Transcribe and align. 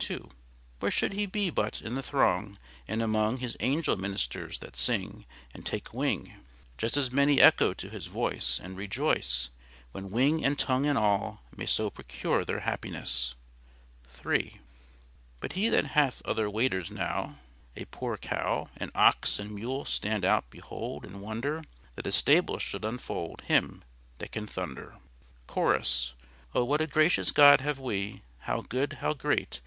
2. 0.00 0.28
Where 0.80 0.90
should 0.90 1.14
He 1.14 1.24
be 1.24 1.48
but 1.48 1.80
in 1.80 1.94
the 1.94 2.02
throng, 2.02 2.58
And 2.86 3.00
among 3.00 3.38
His 3.38 3.56
angel 3.60 3.96
ministers, 3.96 4.58
that 4.58 4.76
sing 4.76 5.24
And 5.54 5.64
take 5.64 5.94
wing 5.94 6.34
Just 6.76 6.98
as 6.98 7.10
may 7.10 7.40
echo 7.40 7.72
to 7.72 7.88
His 7.88 8.04
voice, 8.04 8.60
And 8.62 8.76
rejoice, 8.76 9.48
When 9.92 10.10
wing 10.10 10.44
and 10.44 10.58
tongue 10.58 10.84
and 10.84 10.98
all 10.98 11.40
May 11.56 11.64
so 11.64 11.88
procure 11.88 12.44
their 12.44 12.60
happiness? 12.60 13.34
3. 14.10 14.60
But 15.40 15.54
He 15.54 15.68
hath 15.70 16.20
other 16.26 16.50
waiters 16.50 16.90
now. 16.90 17.38
A 17.74 17.86
poor 17.86 18.18
cow, 18.18 18.66
An 18.76 18.90
ox 18.94 19.38
and 19.38 19.52
mule 19.54 19.86
stand 19.86 20.22
and 20.22 20.42
behold, 20.50 21.06
And 21.06 21.22
wonder 21.22 21.64
That 21.96 22.06
a 22.06 22.12
stable 22.12 22.58
should 22.58 22.84
enfold 22.84 23.40
Him 23.40 23.82
that 24.18 24.32
can 24.32 24.46
thunder. 24.46 24.96
Chorus. 25.46 26.12
O 26.54 26.62
what 26.62 26.82
a 26.82 26.86
gracious 26.86 27.30
God 27.30 27.62
have 27.62 27.78
we! 27.78 28.20
How 28.40 28.60
good! 28.60 28.92
How 29.00 29.14
great! 29.14 29.62